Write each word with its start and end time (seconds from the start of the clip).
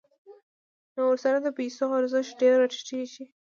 نو 0.95 1.01
ورسره 1.09 1.37
د 1.41 1.47
پیسو 1.57 1.85
ارزښت 1.99 2.31
ډېر 2.41 2.53
راټیټېږي 2.61 3.23